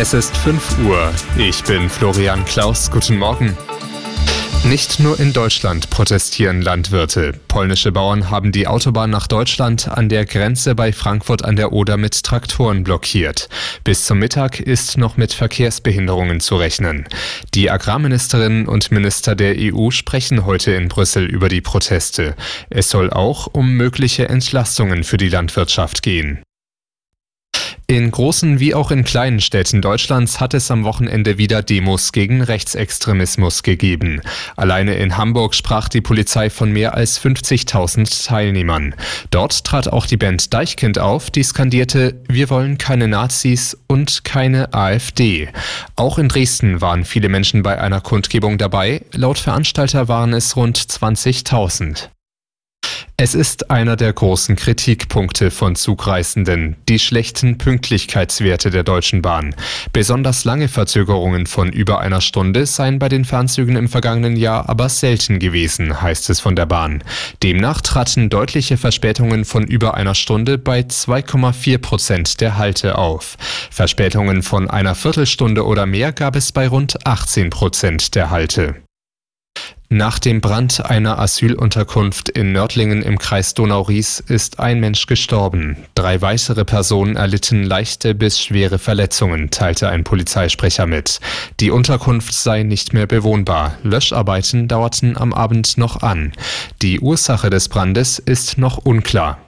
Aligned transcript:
Es 0.00 0.14
ist 0.14 0.36
5 0.36 0.78
Uhr. 0.86 1.12
Ich 1.36 1.64
bin 1.64 1.90
Florian 1.90 2.44
Klaus. 2.44 2.88
Guten 2.88 3.16
Morgen. 3.16 3.58
Nicht 4.64 5.00
nur 5.00 5.18
in 5.18 5.32
Deutschland 5.32 5.90
protestieren 5.90 6.62
Landwirte. 6.62 7.32
Polnische 7.48 7.90
Bauern 7.90 8.30
haben 8.30 8.52
die 8.52 8.68
Autobahn 8.68 9.10
nach 9.10 9.26
Deutschland 9.26 9.88
an 9.88 10.08
der 10.08 10.24
Grenze 10.24 10.76
bei 10.76 10.92
Frankfurt 10.92 11.44
an 11.44 11.56
der 11.56 11.72
Oder 11.72 11.96
mit 11.96 12.22
Traktoren 12.22 12.84
blockiert. 12.84 13.48
Bis 13.82 14.04
zum 14.04 14.20
Mittag 14.20 14.60
ist 14.60 14.98
noch 14.98 15.16
mit 15.16 15.32
Verkehrsbehinderungen 15.32 16.38
zu 16.38 16.54
rechnen. 16.54 17.08
Die 17.54 17.68
Agrarministerinnen 17.68 18.68
und 18.68 18.92
Minister 18.92 19.34
der 19.34 19.56
EU 19.58 19.90
sprechen 19.90 20.46
heute 20.46 20.74
in 20.74 20.86
Brüssel 20.86 21.24
über 21.24 21.48
die 21.48 21.60
Proteste. 21.60 22.36
Es 22.70 22.88
soll 22.88 23.10
auch 23.10 23.48
um 23.52 23.72
mögliche 23.72 24.28
Entlastungen 24.28 25.02
für 25.02 25.16
die 25.16 25.28
Landwirtschaft 25.28 26.04
gehen. 26.04 26.44
In 27.90 28.10
großen 28.10 28.60
wie 28.60 28.74
auch 28.74 28.90
in 28.90 29.02
kleinen 29.02 29.40
Städten 29.40 29.80
Deutschlands 29.80 30.40
hat 30.40 30.52
es 30.52 30.70
am 30.70 30.84
Wochenende 30.84 31.38
wieder 31.38 31.62
Demos 31.62 32.12
gegen 32.12 32.42
Rechtsextremismus 32.42 33.62
gegeben. 33.62 34.20
Alleine 34.56 34.96
in 34.96 35.16
Hamburg 35.16 35.54
sprach 35.54 35.88
die 35.88 36.02
Polizei 36.02 36.50
von 36.50 36.70
mehr 36.70 36.92
als 36.92 37.18
50.000 37.18 38.26
Teilnehmern. 38.26 38.94
Dort 39.30 39.64
trat 39.64 39.88
auch 39.88 40.04
die 40.04 40.18
Band 40.18 40.52
Deichkind 40.52 40.98
auf, 40.98 41.30
die 41.30 41.42
skandierte 41.42 42.20
Wir 42.28 42.50
wollen 42.50 42.76
keine 42.76 43.08
Nazis 43.08 43.74
und 43.86 44.22
keine 44.22 44.74
AfD. 44.74 45.48
Auch 45.96 46.18
in 46.18 46.28
Dresden 46.28 46.82
waren 46.82 47.06
viele 47.06 47.30
Menschen 47.30 47.62
bei 47.62 47.80
einer 47.80 48.02
Kundgebung 48.02 48.58
dabei. 48.58 49.00
Laut 49.14 49.38
Veranstalter 49.38 50.08
waren 50.08 50.34
es 50.34 50.56
rund 50.56 50.78
20.000. 50.78 52.10
Es 53.20 53.34
ist 53.34 53.72
einer 53.72 53.96
der 53.96 54.12
großen 54.12 54.54
Kritikpunkte 54.54 55.50
von 55.50 55.74
Zugreisenden, 55.74 56.76
die 56.88 57.00
schlechten 57.00 57.58
Pünktlichkeitswerte 57.58 58.70
der 58.70 58.84
Deutschen 58.84 59.22
Bahn. 59.22 59.56
Besonders 59.92 60.44
lange 60.44 60.68
Verzögerungen 60.68 61.46
von 61.46 61.72
über 61.72 61.98
einer 61.98 62.20
Stunde 62.20 62.64
seien 62.64 63.00
bei 63.00 63.08
den 63.08 63.24
Fernzügen 63.24 63.74
im 63.74 63.88
vergangenen 63.88 64.36
Jahr 64.36 64.68
aber 64.68 64.88
selten 64.88 65.40
gewesen, 65.40 66.00
heißt 66.00 66.30
es 66.30 66.38
von 66.38 66.54
der 66.54 66.66
Bahn. 66.66 67.02
Demnach 67.42 67.80
traten 67.80 68.30
deutliche 68.30 68.76
Verspätungen 68.76 69.44
von 69.44 69.64
über 69.64 69.94
einer 69.94 70.14
Stunde 70.14 70.56
bei 70.56 70.82
2,4 70.82 71.78
Prozent 71.78 72.40
der 72.40 72.56
Halte 72.56 72.98
auf. 72.98 73.36
Verspätungen 73.72 74.44
von 74.44 74.70
einer 74.70 74.94
Viertelstunde 74.94 75.66
oder 75.66 75.86
mehr 75.86 76.12
gab 76.12 76.36
es 76.36 76.52
bei 76.52 76.68
rund 76.68 77.04
18 77.04 77.50
Prozent 77.50 78.14
der 78.14 78.30
Halte. 78.30 78.76
Nach 79.90 80.18
dem 80.18 80.42
Brand 80.42 80.84
einer 80.84 81.18
Asylunterkunft 81.18 82.28
in 82.28 82.52
Nördlingen 82.52 83.00
im 83.00 83.18
Kreis 83.18 83.54
Donau-Ries 83.54 84.20
ist 84.20 84.60
ein 84.60 84.80
Mensch 84.80 85.06
gestorben. 85.06 85.78
Drei 85.94 86.20
weitere 86.20 86.66
Personen 86.66 87.16
erlitten 87.16 87.64
leichte 87.64 88.14
bis 88.14 88.38
schwere 88.38 88.78
Verletzungen, 88.78 89.48
teilte 89.48 89.88
ein 89.88 90.04
Polizeisprecher 90.04 90.86
mit. 90.86 91.20
Die 91.60 91.70
Unterkunft 91.70 92.34
sei 92.34 92.64
nicht 92.64 92.92
mehr 92.92 93.06
bewohnbar. 93.06 93.78
Löscharbeiten 93.82 94.68
dauerten 94.68 95.16
am 95.16 95.32
Abend 95.32 95.78
noch 95.78 96.02
an. 96.02 96.32
Die 96.82 97.00
Ursache 97.00 97.48
des 97.48 97.70
Brandes 97.70 98.18
ist 98.18 98.58
noch 98.58 98.76
unklar. 98.76 99.38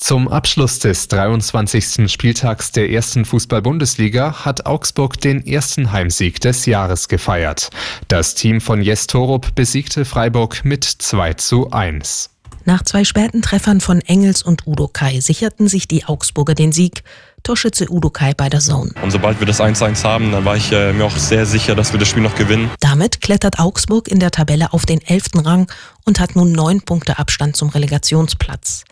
Zum 0.00 0.28
Abschluss 0.28 0.78
des 0.78 1.08
23. 1.08 2.10
Spieltags 2.10 2.72
der 2.72 2.90
ersten 2.90 3.26
Fußball-Bundesliga 3.26 4.46
hat 4.46 4.64
Augsburg 4.64 5.20
den 5.20 5.46
ersten 5.46 5.92
Heimsieg 5.92 6.40
des 6.40 6.64
Jahres 6.64 7.06
gefeiert. 7.06 7.68
Das 8.08 8.34
Team 8.34 8.62
von 8.62 8.80
Jes 8.80 9.06
Torup 9.06 9.54
besiegte 9.54 10.06
Freiburg 10.06 10.64
mit 10.64 10.84
2 10.84 11.34
zu 11.34 11.70
1. 11.70 12.30
Nach 12.64 12.82
zwei 12.82 13.04
späten 13.04 13.42
Treffern 13.42 13.80
von 13.80 14.00
Engels 14.00 14.42
und 14.42 14.66
Udo 14.66 14.88
Kai 14.88 15.20
sicherten 15.20 15.68
sich 15.68 15.86
die 15.86 16.06
Augsburger 16.06 16.54
den 16.54 16.72
Sieg. 16.72 17.04
Torschütze 17.42 17.90
Udo 17.90 18.08
Kai 18.08 18.32
bei 18.34 18.48
der 18.48 18.60
Zone. 18.60 18.92
Und 19.02 19.10
sobald 19.10 19.38
wir 19.38 19.46
das 19.46 19.60
1-1 19.60 20.02
haben, 20.02 20.32
dann 20.32 20.46
war 20.46 20.56
ich 20.56 20.72
äh, 20.72 20.94
mir 20.94 21.04
auch 21.04 21.16
sehr 21.16 21.44
sicher, 21.44 21.74
dass 21.74 21.92
wir 21.92 22.00
das 22.00 22.08
Spiel 22.08 22.22
noch 22.22 22.34
gewinnen. 22.34 22.70
Damit 22.80 23.20
klettert 23.20 23.60
Augsburg 23.60 24.08
in 24.08 24.18
der 24.18 24.30
Tabelle 24.30 24.72
auf 24.72 24.86
den 24.86 25.00
11. 25.02 25.44
Rang 25.44 25.70
und 26.04 26.20
hat 26.20 26.36
nun 26.36 26.52
neun 26.52 26.80
Punkte 26.80 27.18
Abstand 27.18 27.54
zum 27.54 27.68
Relegationsplatz. 27.68 28.84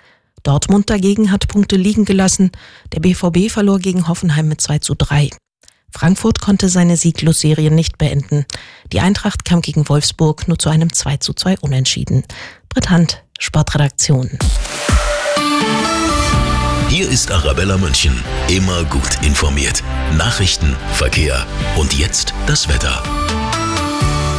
Dortmund 0.42 0.90
dagegen 0.90 1.30
hat 1.30 1.48
Punkte 1.48 1.76
liegen 1.76 2.04
gelassen. 2.04 2.50
Der 2.92 3.00
BVB 3.00 3.50
verlor 3.50 3.78
gegen 3.78 4.08
Hoffenheim 4.08 4.48
mit 4.48 4.60
2 4.60 4.78
zu 4.78 4.94
3. 4.94 5.30
Frankfurt 5.90 6.40
konnte 6.40 6.68
seine 6.68 6.96
Sieglosserie 6.96 7.70
nicht 7.70 7.98
beenden. 7.98 8.44
Die 8.92 9.00
Eintracht 9.00 9.44
kam 9.44 9.62
gegen 9.62 9.88
Wolfsburg 9.88 10.46
nur 10.48 10.58
zu 10.58 10.68
einem 10.68 10.92
2 10.92 11.16
zu 11.18 11.32
2 11.32 11.58
Unentschieden. 11.60 12.24
Britt 12.68 12.90
Hand, 12.90 13.24
Sportredaktion. 13.38 14.38
Hier 16.88 17.08
ist 17.08 17.30
Arabella 17.30 17.76
München. 17.78 18.22
Immer 18.48 18.84
gut 18.84 19.22
informiert. 19.22 19.82
Nachrichten, 20.16 20.76
Verkehr 20.92 21.46
und 21.76 21.98
jetzt 21.98 22.34
das 22.46 22.68
Wetter. 22.68 23.02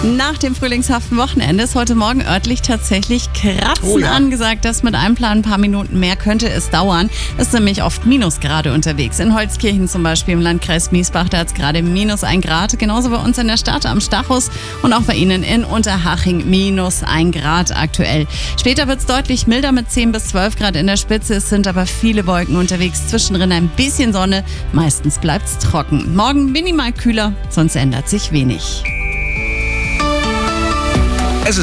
Nach 0.01 0.37
dem 0.37 0.55
frühlingshaften 0.55 1.17
Wochenende 1.17 1.65
ist 1.65 1.75
heute 1.75 1.93
Morgen 1.93 2.21
örtlich 2.21 2.61
tatsächlich 2.61 3.33
Kratzen 3.33 3.83
oh 3.83 3.97
ja. 3.97 4.13
angesagt. 4.13 4.63
Das 4.63 4.81
mit 4.81 4.95
einem 4.95 5.15
Plan 5.15 5.39
ein 5.39 5.41
paar 5.41 5.57
Minuten 5.57 5.99
mehr 5.99 6.15
könnte 6.15 6.49
es 6.49 6.69
dauern. 6.69 7.09
Es 7.37 7.47
ist 7.47 7.53
nämlich 7.53 7.83
oft 7.83 8.05
Minusgrade 8.05 8.71
unterwegs. 8.71 9.19
In 9.19 9.35
Holzkirchen 9.35 9.89
zum 9.89 10.01
Beispiel 10.01 10.35
im 10.35 10.39
Landkreis 10.39 10.93
Miesbach, 10.93 11.27
da 11.27 11.39
hat 11.39 11.47
es 11.47 11.53
gerade 11.53 11.81
minus 11.83 12.23
ein 12.23 12.39
Grad. 12.39 12.79
Genauso 12.79 13.09
bei 13.09 13.17
uns 13.17 13.37
in 13.39 13.47
der 13.47 13.57
Stadt 13.57 13.85
am 13.85 13.99
Stachus 13.99 14.49
und 14.83 14.93
auch 14.93 15.01
bei 15.01 15.15
Ihnen 15.15 15.43
in 15.43 15.65
Unterhaching 15.65 16.49
minus 16.49 17.03
ein 17.03 17.33
Grad 17.33 17.75
aktuell. 17.75 18.25
Später 18.57 18.87
wird 18.87 18.99
es 18.99 19.05
deutlich 19.05 19.47
milder 19.47 19.73
mit 19.73 19.91
10 19.91 20.13
bis 20.13 20.27
12 20.27 20.55
Grad 20.55 20.77
in 20.77 20.87
der 20.87 20.95
Spitze. 20.95 21.35
Es 21.35 21.49
sind 21.49 21.67
aber 21.67 21.85
viele 21.85 22.25
Wolken 22.25 22.55
unterwegs. 22.55 23.09
Zwischendrin 23.09 23.51
ein 23.51 23.67
bisschen 23.67 24.13
Sonne. 24.13 24.45
Meistens 24.71 25.19
bleibt 25.19 25.45
es 25.45 25.57
trocken. 25.57 26.15
Morgen 26.15 26.53
minimal 26.53 26.93
kühler, 26.93 27.33
sonst 27.49 27.75
ändert 27.75 28.07
sich 28.07 28.31
wenig. 28.31 28.81